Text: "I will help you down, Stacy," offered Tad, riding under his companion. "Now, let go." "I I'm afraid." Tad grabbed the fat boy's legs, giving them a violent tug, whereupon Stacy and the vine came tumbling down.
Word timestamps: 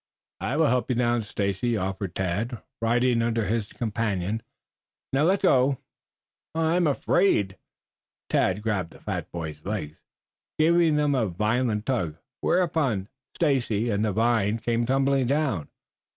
"I 0.39 0.57
will 0.57 0.65
help 0.65 0.89
you 0.89 0.95
down, 0.95 1.21
Stacy," 1.21 1.77
offered 1.77 2.15
Tad, 2.15 2.59
riding 2.81 3.21
under 3.21 3.45
his 3.45 3.71
companion. 3.71 4.41
"Now, 5.13 5.25
let 5.25 5.43
go." 5.43 5.77
"I 6.55 6.75
I'm 6.75 6.87
afraid." 6.87 7.55
Tad 8.27 8.63
grabbed 8.63 8.93
the 8.93 8.99
fat 8.99 9.31
boy's 9.31 9.63
legs, 9.63 9.99
giving 10.57 10.95
them 10.95 11.13
a 11.13 11.27
violent 11.27 11.85
tug, 11.85 12.17
whereupon 12.39 13.09
Stacy 13.35 13.91
and 13.91 14.03
the 14.03 14.11
vine 14.11 14.57
came 14.57 14.87
tumbling 14.87 15.27
down. 15.27 15.69